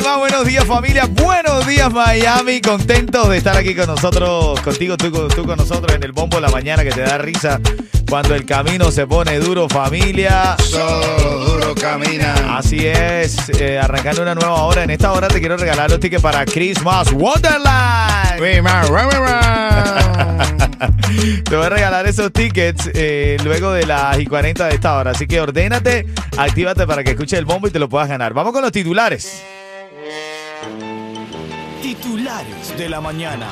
[0.00, 1.06] Buenos días, familia.
[1.06, 2.60] Buenos días, Miami.
[2.60, 6.42] Contentos de estar aquí con nosotros, contigo, tú, tú con nosotros en el bombo de
[6.42, 7.60] la mañana que te da risa
[8.08, 10.56] cuando el camino se pone duro, familia.
[10.70, 12.56] Todo duro camina.
[12.56, 14.84] Así es, eh, arrancando una nueva hora.
[14.84, 18.38] En esta hora te quiero regalar los tickets para Christmas Wonderland.
[21.44, 25.10] Te voy a regalar esos tickets eh, luego de las y 40 de esta hora.
[25.10, 28.32] Así que ordénate, actívate para que escuches el bombo y te lo puedas ganar.
[28.32, 29.42] Vamos con los titulares.
[31.82, 33.48] Titulares de la mañana.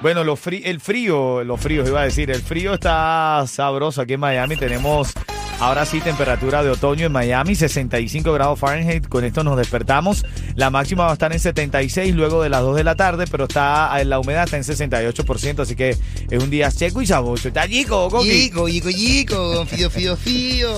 [0.00, 4.56] Bueno, el frío, los fríos iba a decir, el frío está sabroso aquí en Miami.
[4.56, 5.14] Tenemos
[5.60, 9.08] ahora sí temperatura de otoño en Miami, 65 grados Fahrenheit.
[9.08, 10.24] Con esto nos despertamos.
[10.56, 13.44] La máxima va a estar en 76 luego de las 2 de la tarde, pero
[13.44, 15.96] está la humedad está en 68%, así que
[16.30, 17.48] es un día seco y sabroso.
[17.48, 18.08] Está chico.
[18.22, 20.70] Yico, yico, yico, fío, fío, fío.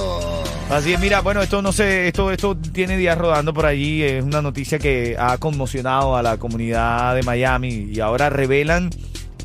[0.71, 4.25] Así es, mira, bueno, esto no sé, esto, esto tiene días rodando por allí, es
[4.25, 8.91] una noticia que ha conmocionado a la comunidad de Miami y ahora revelan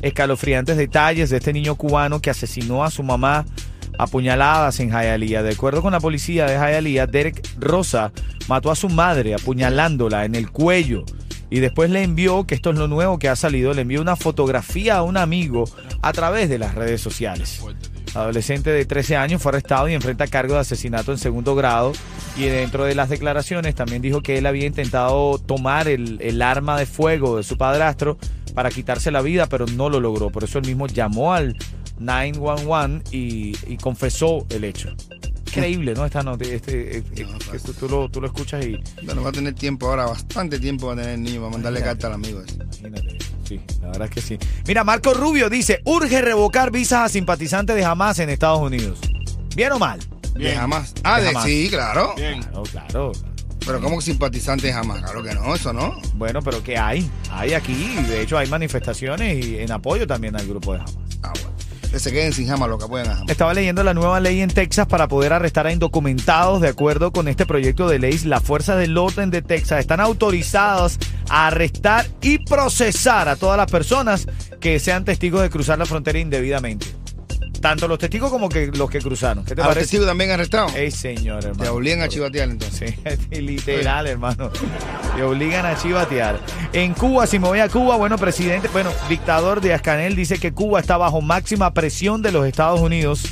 [0.02, 3.44] escalofriantes detalles de este niño cubano que asesinó a su mamá
[4.02, 5.42] a puñaladas en Hialeah.
[5.42, 8.12] De acuerdo con la policía de Hialeah, Derek Rosa
[8.48, 11.04] mató a su madre apuñalándola en el cuello
[11.52, 14.16] y después le envió, que esto es lo nuevo que ha salido, le envió una
[14.16, 15.64] fotografía a un amigo
[16.00, 17.62] a través de las redes sociales.
[18.14, 21.92] Adolescente de 13 años fue arrestado y enfrenta cargo de asesinato en segundo grado.
[22.38, 26.78] Y dentro de las declaraciones también dijo que él había intentado tomar el, el arma
[26.78, 28.16] de fuego de su padrastro
[28.54, 30.30] para quitarse la vida, pero no lo logró.
[30.30, 31.56] Por eso él mismo llamó al
[32.02, 34.90] 911 y, y confesó el hecho.
[35.46, 36.06] Increíble, ¿no?
[36.06, 39.32] Esta noti- este, eh, que tú, tú lo, tú lo escuchas y Bueno, va a
[39.32, 42.00] tener tiempo ahora, bastante tiempo va a tener el niño para mandarle Imagínate.
[42.02, 42.40] carta al amigo.
[42.42, 42.54] ese.
[42.86, 44.38] Imagínate, sí, la verdad es que sí.
[44.66, 48.98] Mira, Marco Rubio dice, urge revocar visas a simpatizantes de Hamas en Estados Unidos.
[49.54, 50.00] ¿Bien o mal?
[50.34, 50.94] De jamás.
[51.04, 51.44] Ah, De de, jamás.
[51.44, 52.14] sí, claro.
[52.16, 53.12] Claro, claro.
[53.66, 56.00] Pero como que simpatizante de jamás, claro que no, eso no.
[56.14, 57.08] Bueno, pero ¿qué hay?
[57.30, 60.96] Hay aquí, de hecho hay manifestaciones y en apoyo también al grupo de Hamas.
[61.96, 63.28] Se queden sin jamás lo que puedan.
[63.28, 66.60] Estaba leyendo la nueva ley en Texas para poder arrestar a indocumentados.
[66.60, 70.98] De acuerdo con este proyecto de ley, las fuerzas del orden de Texas están autorizadas
[71.28, 74.26] a arrestar y procesar a todas las personas
[74.60, 77.01] que sean testigos de cruzar la frontera indebidamente.
[77.62, 79.44] Tanto los testigos como que los que cruzaron.
[79.44, 79.84] ¿Qué te ¿A los parece?
[79.84, 80.74] testigos también arrestados?
[80.74, 81.62] Ey, señor, hermano.
[81.62, 82.94] Te obligan a chivatear entonces.
[83.30, 84.50] Sí, literal, hermano.
[85.14, 86.40] Te obligan a chivatear.
[86.72, 90.52] En Cuba, si me voy a Cuba, bueno, presidente, bueno, dictador de Ascanel dice que
[90.52, 93.22] Cuba está bajo máxima presión de los Estados Unidos.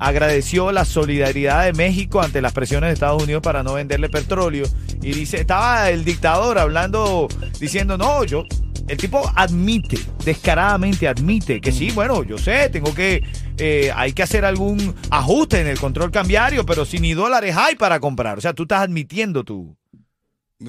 [0.00, 4.66] Agradeció la solidaridad de México ante las presiones de Estados Unidos para no venderle petróleo.
[5.00, 7.28] Y dice, estaba el dictador hablando,
[7.60, 8.44] diciendo, no, yo,
[8.90, 13.22] el tipo admite, descaradamente admite que sí, bueno, yo sé, tengo que,
[13.56, 17.76] eh, hay que hacer algún ajuste en el control cambiario, pero si ni dólares hay
[17.76, 18.38] para comprar.
[18.38, 19.76] O sea, tú estás admitiendo tu,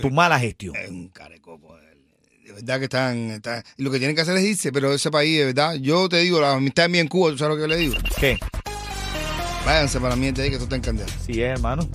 [0.01, 0.75] tu mala gestión.
[0.75, 1.75] Es un carecoco.
[2.45, 5.09] De verdad que están, están- Y lo que tienen que hacer es irse, pero ese
[5.09, 7.61] país, de verdad, yo te digo, la amistad mía en Cuba, ¿tú sabes lo que
[7.61, 7.95] yo le digo?
[8.19, 8.37] ¿Qué?
[9.65, 11.11] Váyanse para mí, te digo que esto está en candela.
[11.13, 11.87] Así es, hermano.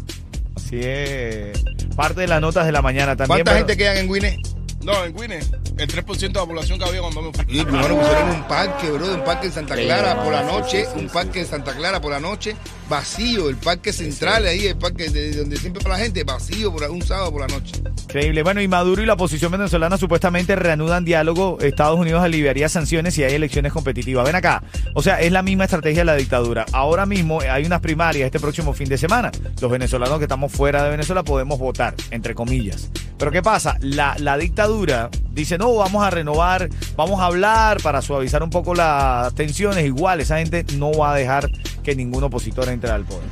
[0.55, 1.63] Así es.
[1.95, 3.45] Parte de las notas de la mañana también.
[3.45, 4.37] ¿Cuánta pero- gente quedan en Guinea?
[4.83, 5.41] No, en Guinea,
[5.77, 7.45] el 3% de la población que había cuando me fui.
[7.49, 10.85] Y primero pusieron un parque, bro, un parque en Santa Clara Sí, por la noche,
[10.85, 11.15] sí, sí, un sí.
[11.15, 12.57] parque en Santa Clara por la noche,
[12.89, 16.89] vacío, el parque central ahí, el parque de donde siempre va la gente, vacío por
[16.91, 17.75] un sábado por la noche.
[18.05, 18.43] Increíble.
[18.43, 21.59] Bueno, y Maduro y la oposición venezolana supuestamente reanudan diálogo.
[21.61, 24.25] Estados Unidos aliviaría sanciones si hay elecciones competitivas.
[24.25, 24.63] Ven acá.
[24.95, 26.65] O sea, es la misma estrategia de la dictadura.
[26.73, 29.31] Ahora mismo hay unas primarias este próximo fin de semana.
[29.61, 32.91] Los venezolanos que estamos fuera de Venezuela podemos votar, entre comillas.
[33.19, 33.77] Pero ¿qué pasa?
[33.81, 38.75] La, la dictadura dice, no, vamos a renovar, vamos a hablar para suavizar un poco
[38.75, 39.85] las tensiones.
[39.85, 41.51] Igual, esa gente no va a dejar
[41.83, 43.29] que ningún opositor entre al poder.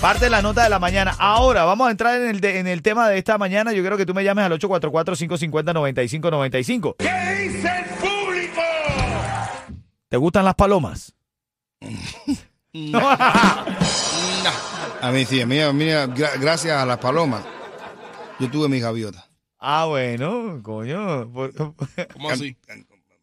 [0.00, 1.14] Parte de la nota de la mañana.
[1.18, 3.72] Ahora, vamos a entrar en el, de- en el tema de esta mañana.
[3.72, 6.96] Yo quiero que tú me llames al 844-550-9595.
[6.98, 8.60] ¿Qué dice el público?
[10.08, 11.14] ¿Te gustan las palomas?
[15.00, 17.44] A mí sí, a mí, a mí, gra- gracias a las palomas,
[18.40, 19.24] yo tuve mis gaviotas.
[19.58, 21.30] Ah, bueno, coño.
[21.30, 22.56] Por- ¿Cómo así?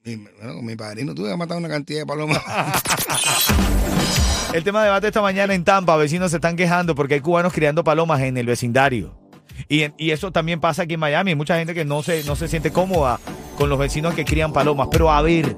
[0.03, 2.41] Mi, bueno, con mi padrino tuve que matar una cantidad de palomas.
[4.53, 7.53] El tema de debate esta mañana en Tampa, vecinos se están quejando porque hay cubanos
[7.53, 9.13] criando palomas en el vecindario.
[9.69, 11.31] Y, en- y eso también pasa aquí en Miami.
[11.31, 13.19] Hay mucha gente que no se, no se siente cómoda
[13.57, 14.89] con los vecinos que crían palomas.
[14.91, 15.55] Pero a ver,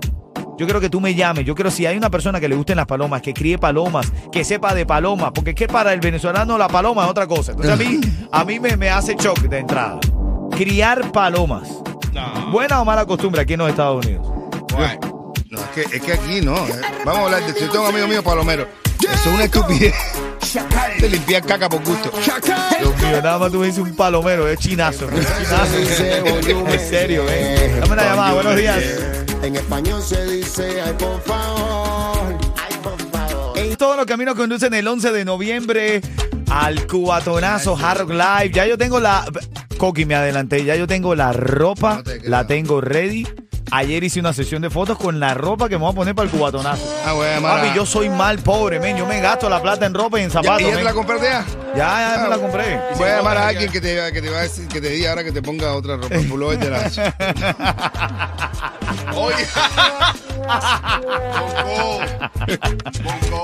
[0.60, 1.44] yo quiero que tú me llames.
[1.45, 4.44] Yo quiero si hay una persona que le gusten las palomas, que críe palomas, que
[4.44, 5.31] sepa de palomas.
[5.34, 7.54] Porque es que para el venezolano la paloma es otra cosa.
[7.54, 8.00] Entonces a mí,
[8.31, 10.00] a mí me, me hace shock de entrada.
[10.51, 11.68] Criar palomas.
[12.13, 12.51] No.
[12.51, 14.28] ¿Buena o mala costumbre aquí en los Estados Unidos?
[14.72, 14.98] Guay.
[15.50, 16.56] No, es que, es que aquí no.
[16.56, 16.81] eh.
[17.06, 18.68] Vamos a hablar de Yo tengo un amigo mío palomero.
[19.04, 19.94] Eso es una estupidez.
[21.00, 22.12] De limpiar caca por gusto.
[22.80, 25.10] Dios mío, nada más tú me dices un palomero, es chinazo.
[25.10, 25.78] Es chinazo.
[26.72, 27.78] en serio, eh.
[27.82, 28.84] Dame una llamada, buenos días.
[29.42, 33.58] En español se dice, ay por favor, ay por favor.
[33.58, 36.02] En todos los caminos conducen el 11 de noviembre
[36.50, 38.52] al cubatonazo Hard Rock Live.
[38.54, 39.26] Ya yo tengo la.
[39.78, 40.64] Coqui, me adelanté.
[40.64, 43.28] Ya yo tengo la ropa, No te la tengo ready.
[43.75, 46.28] Ayer hice una sesión de fotos con la ropa que me voy a poner para
[46.28, 46.84] el cubatonazo.
[47.08, 48.96] Ah, Papi, yo soy mal pobre, men.
[48.96, 50.62] Yo me gasto la plata en ropa y en ¿Ya, zapatos.
[50.62, 51.44] ¿Y ya te la compraste ya?
[51.75, 52.80] Ya, ya me la compré.
[52.98, 55.10] Voy a llamar a alguien que te, que te va a decir, que te diga
[55.10, 56.16] ahora que te ponga otra ropa.
[56.30, 56.92] Pullover de la.
[59.16, 59.45] Oye.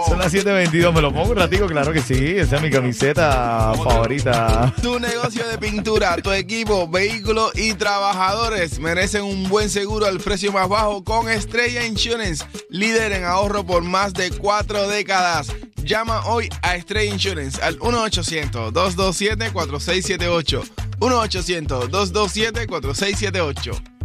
[0.08, 0.94] Son las 7.22.
[0.94, 1.66] ¿Me lo pongo un ratico?
[1.68, 2.36] Claro que sí.
[2.38, 4.74] Esa es mi camiseta favorita.
[4.82, 10.52] Tu negocio de pintura, tu equipo, vehículos y trabajadores merecen un buen seguro al precio
[10.52, 15.52] más bajo con Estrella Insurance, líder en ahorro por más de cuatro décadas.
[15.84, 20.64] Llama hoy a Estrella Insurance al 1-800-227-4678.
[21.00, 23.99] 1-800-227-4678.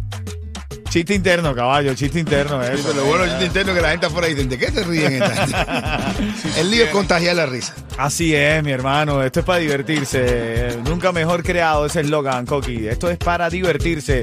[0.95, 1.93] Chiste interno, caballo.
[1.93, 2.63] Chiste interno.
[2.63, 2.93] Sí, Eso.
[2.93, 5.35] lo bueno, yo te entiendo que la gente afuera dice, ¿de qué te ríen esta
[5.35, 6.31] gente?"
[6.61, 7.75] El lío es contagiar la risa.
[7.97, 9.21] Así es, mi hermano.
[9.21, 10.77] Esto es para divertirse.
[10.85, 12.87] Nunca mejor creado ese eslogan, Coqui.
[12.87, 14.21] Esto es para divertirse.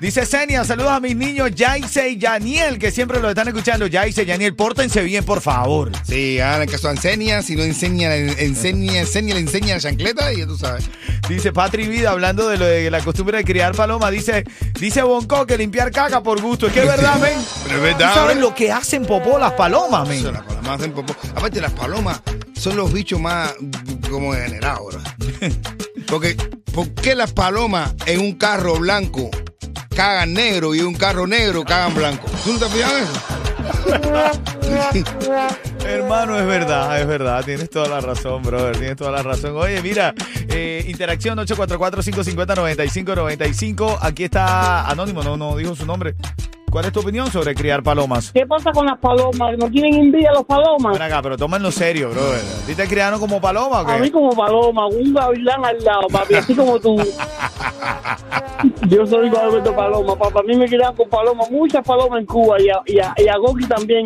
[0.00, 3.88] Dice Senia, saludos a mis niños Yaise y Yaniel, que siempre lo están escuchando.
[3.88, 5.90] Yaise y Yaniel, pórtense bien, por favor.
[6.04, 10.38] Sí, hagan caso a enseña, si no enseña, enseña, enseña, le enseña la chancleta y
[10.38, 10.88] ya tú sabes.
[11.28, 14.44] Dice Patri Vida, hablando de lo de la costumbre de criar paloma, dice,
[14.78, 16.68] dice Bonco que limpiar caca por gusto.
[16.68, 17.36] Es que es verdad, men.
[17.64, 18.42] Pero es verdad, ¿Tú sabes men.
[18.42, 20.32] lo que hacen popó las palomas, men?
[20.32, 21.16] Las palomas hacen popó.
[21.34, 22.22] Aparte, las palomas
[22.54, 23.52] son los bichos más
[24.08, 24.96] como degenerados.
[26.06, 26.36] Porque,
[26.72, 29.28] ¿por qué las palomas en un carro blanco
[29.98, 32.28] cagan negro y un carro negro cagan blanco?
[32.44, 33.20] ¿Tú no te has fijado eso?
[35.84, 37.44] Hermano, es verdad, es verdad.
[37.44, 38.78] Tienes toda la razón, brother.
[38.78, 39.56] Tienes toda la razón.
[39.56, 40.14] Oye, mira,
[40.50, 43.98] eh, interacción 844-550-9595.
[44.00, 46.14] Aquí está Anónimo, no, no dijo su nombre.
[46.70, 48.30] ¿Cuál es tu opinión sobre criar palomas?
[48.32, 49.56] ¿Qué pasa con las palomas?
[49.58, 50.92] ¿No tienen envidia los palomas?
[50.92, 52.40] Ven acá, pero tómenlo serio, brother.
[52.40, 54.12] ¿A ti te criaron como paloma o A mí qué?
[54.12, 56.96] como paloma, un gavilán al lado, papi, así como tú.
[58.88, 60.40] Yo soy igual de paloma, papá.
[60.40, 63.28] A mí me criaron con palomas, muchas palomas en Cuba y a, y a, y
[63.28, 64.04] a Goki también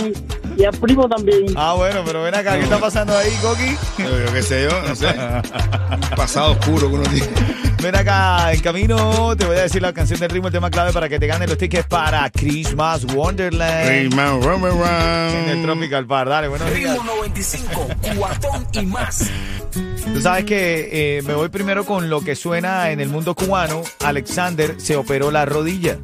[0.56, 1.46] y al primo también.
[1.56, 3.76] Ah, bueno, pero ven acá, ¿qué está pasando ahí, Coqui?
[4.02, 5.08] Yo, yo qué sé yo, no sé.
[5.08, 7.71] Un pasado oscuro que uno tiene.
[7.82, 10.92] Ven acá, en camino te voy a decir la canción del ritmo, el tema clave
[10.92, 14.88] para que te ganen los tickets para Christmas Wonderland run, run.
[14.88, 16.28] en el Tropical Bar.
[16.28, 16.92] Dale, buenos días.
[16.92, 19.28] Ritmo 95, cuatón y más.
[20.14, 23.82] Tú sabes que eh, me voy primero con lo que suena en el mundo cubano.
[24.04, 25.98] Alexander se operó la rodilla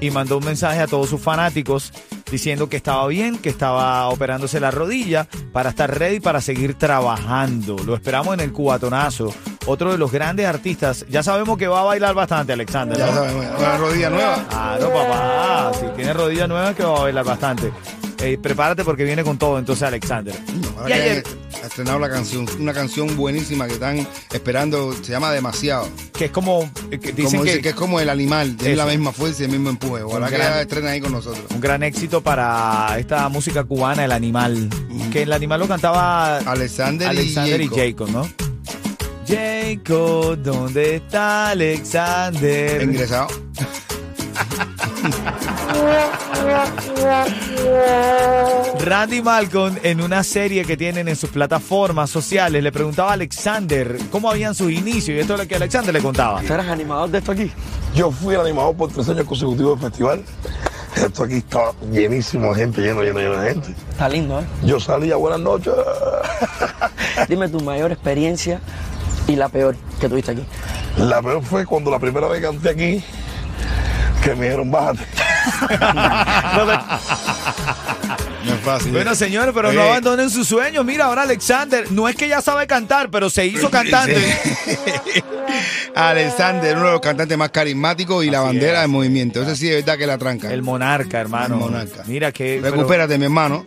[0.00, 1.92] y mandó un mensaje a todos sus fanáticos
[2.30, 7.76] diciendo que estaba bien, que estaba operándose la rodilla para estar ready para seguir trabajando.
[7.84, 9.34] Lo esperamos en el cubatonazo.
[9.68, 11.04] Otro de los grandes artistas.
[11.10, 12.96] Ya sabemos que va a bailar bastante Alexander.
[12.96, 13.12] Ya ¿no?
[13.14, 14.46] sabemos, una rodilla nueva.
[14.48, 15.72] Claro, papá.
[15.78, 17.70] Si tiene rodilla nueva, que va a bailar bastante.
[18.20, 20.34] Eh, prepárate porque viene con todo, entonces, Alexander.
[20.88, 21.22] Y ayer,
[21.62, 25.86] ha estrenado la canción, una canción buenísima que están esperando, se llama Demasiado.
[26.14, 26.68] que es como.
[26.90, 29.42] eh, que dicen como que, dice que es como el animal, tiene la misma fuerza
[29.42, 30.02] y el mismo empuje.
[30.02, 31.44] Ojalá que gran- la estrenen ahí con nosotros.
[31.54, 34.68] un gran éxito para esta música cubana, El Animal.
[35.12, 38.08] Que el animal lo cantaba Alexander, Alexander y y Jacob.
[38.08, 38.47] Jacob, ¿no?
[39.28, 42.82] Jacob, ¿dónde está Alexander?
[42.82, 43.28] Ingresado.
[48.80, 53.98] Randy Malcolm, en una serie que tienen en sus plataformas sociales, le preguntaba a Alexander
[54.10, 55.18] cómo habían sus inicios.
[55.18, 56.40] Y esto es lo que Alexander le contaba.
[56.40, 57.52] ¿Tú eres animador de esto aquí?
[57.94, 60.24] Yo fui el animador por tres años consecutivos del festival.
[60.96, 63.74] Esto aquí estaba llenísimo de gente, lleno, lleno, lleno de gente.
[63.90, 64.44] Está lindo, ¿eh?
[64.64, 65.74] Yo salía, buenas noches.
[67.28, 68.60] Dime tu mayor experiencia
[69.28, 70.44] y la peor que tuviste aquí.
[70.96, 73.04] La peor fue cuando la primera vez canté aquí,
[74.24, 75.00] que me dijeron, bájate.
[78.44, 78.92] No es fácil.
[78.92, 79.88] Bueno, señores, pero no Eh.
[79.90, 80.84] abandonen sus sueños.
[80.84, 84.16] Mira, ahora Alexander, no es que ya sabe cantar, pero se hizo cantante.
[85.94, 88.80] Alexander, uno de los cantantes más carismáticos y la bandera es.
[88.82, 89.42] del movimiento.
[89.42, 90.50] Ese sí es verdad que la tranca.
[90.52, 91.54] El monarca, hermano.
[91.56, 92.04] El monarca.
[92.06, 92.60] Mira que.
[92.62, 93.66] pero- Recupérate, mi hermano.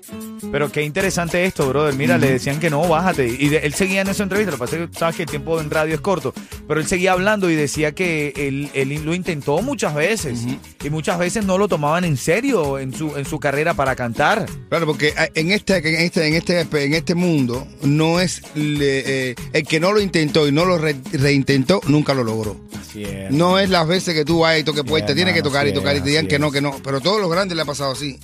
[0.51, 1.93] Pero qué interesante esto, brother.
[1.95, 3.27] Mira, le decían que no, bájate.
[3.27, 4.51] Y de- él seguía en esa entrevista.
[4.51, 6.33] Lo que pasa es que sabes que el tiempo en radio es corto.
[6.67, 10.39] Pero él seguía hablando y decía que él, él lo intentó muchas veces.
[10.83, 14.45] Y muchas veces no lo tomaban en serio en su, en su carrera para cantar.
[14.69, 19.29] Claro, porque eh, en este, en este, en este, en este mundo no es le-
[19.31, 22.59] eh, el que no lo intentó y no lo re- reintentó, nunca lo logró.
[22.79, 23.31] Así es.
[23.31, 25.95] No es las veces que tú vas y toques puertas, tienes que tocar y tocar
[25.95, 26.75] y te digan que no, que no.
[26.83, 28.19] Pero todos los grandes le ha pasado así.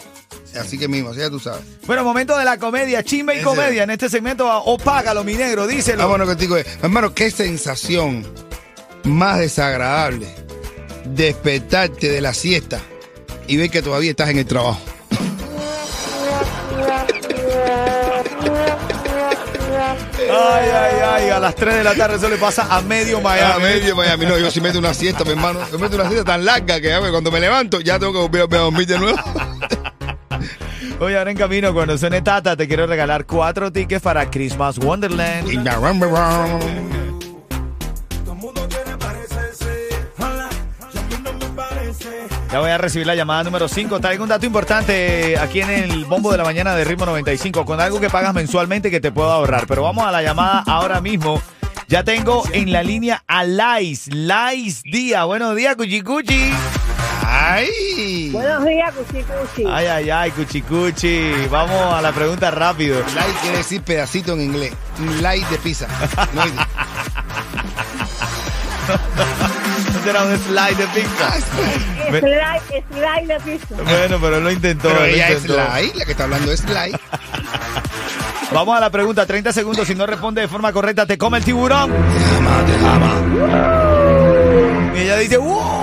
[0.62, 1.62] Así que mismo, así ya tú sabes.
[1.86, 3.46] Bueno, momento de la comedia, chisme y Ese.
[3.46, 3.84] comedia.
[3.84, 6.04] En este segmento, opágalo, mi negro, díselo.
[6.04, 6.58] Vámonos contigo.
[6.58, 8.26] Hermano, qué sensación
[9.04, 10.28] más desagradable
[11.06, 12.82] despertarte de la siesta
[13.48, 14.80] y ver que todavía estás en el trabajo.
[20.30, 23.54] Ay, ay, ay, a las 3 de la tarde eso le pasa a medio Miami.
[23.54, 25.60] A medio Miami, no, yo sí meto una siesta, mi hermano.
[25.72, 28.60] Yo meto una siesta tan larga que ya, cuando me levanto ya tengo que volver
[28.60, 29.18] a dormir de nuevo.
[31.00, 35.48] Oye, ahora en camino, cuando suene Tata, te quiero regalar cuatro tickets para Christmas Wonderland.
[42.52, 44.00] Ya voy a recibir la llamada número 5.
[44.00, 47.80] Traigo un dato importante aquí en el bombo de la mañana de Ritmo 95 con
[47.80, 49.68] algo que pagas mensualmente que te puedo ahorrar.
[49.68, 51.40] Pero vamos a la llamada ahora mismo.
[51.88, 54.08] Ya tengo en la línea a Lais.
[54.12, 55.28] Lais Díaz.
[55.28, 56.52] Buenos días, Cuchicuchi.
[57.30, 58.30] ¡Ay!
[58.32, 59.66] Buenos días, Cuchi Cuchi.
[59.70, 61.32] Ay, ay, ay, Cuchicuchi.
[61.52, 63.04] Vamos a la pregunta rápido.
[63.16, 64.72] Light quiere decir pedacito en inglés.
[65.22, 65.88] Light de pizza.
[66.34, 66.52] No, y-
[69.94, 71.36] ¿No será un slide de pizza?
[72.12, 73.76] Me- Slide, slide de piso.
[73.84, 74.88] Bueno, pero él lo intentó.
[74.88, 76.96] Pero ella es light, la que está hablando es light.
[78.54, 79.86] Vamos a la pregunta, 30 segundos.
[79.86, 81.92] Si no responde de forma correcta, te come el tiburón.
[84.96, 85.77] Y ella dice, ¡Uh!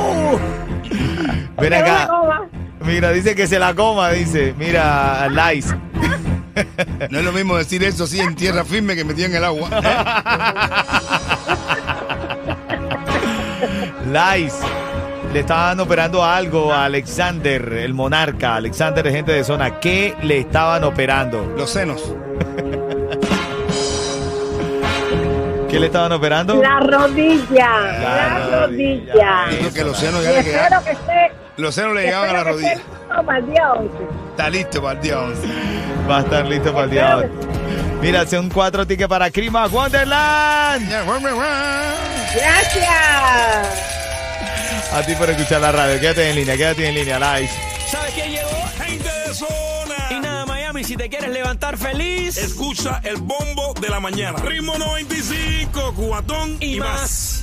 [1.59, 2.07] Ven Que no me acá.
[2.09, 2.49] coma.
[2.81, 4.55] Mira, dice que se la coma, dice.
[4.59, 5.75] Mira, Lice.
[7.11, 9.69] No es lo mismo decir eso así en tierra firme que metido en el agua.
[14.07, 14.65] Lice.
[15.33, 18.55] Le estaban operando algo a Alexander, el monarca.
[18.57, 19.81] Alexander gente de zona.
[19.81, 21.53] ¿Qué le estaban operando?
[21.57, 22.15] Los senos.
[25.69, 26.63] ¿Qué le estaban operando?
[26.63, 27.69] La rodilla.
[27.81, 29.47] La, rodilla.
[29.47, 29.73] rodilla.
[29.75, 31.33] Que los senos ya le espero que esté.
[31.57, 32.73] Los senos le llegaban a la rodilla.
[32.73, 33.95] esté listo para el día 11.
[34.31, 35.49] Está listo para el día 11.
[36.11, 37.17] Va a estar listo para el día.
[37.17, 37.31] once.
[38.03, 40.91] Mira, son cuatro tickets para Christmas Wonderland.
[42.35, 42.91] Gracias.
[44.93, 46.01] A ti por escuchar la radio.
[46.01, 47.55] Quédate en línea, quédate en línea, Lice.
[47.89, 48.51] ¿Sabes quién llegó?
[48.85, 49.95] Gente de zona.
[50.11, 54.39] Y nada, Miami, si te quieres levantar feliz Escucha el bombo de la mañana.
[54.41, 57.34] Ritmo 95, cubatón y, y más.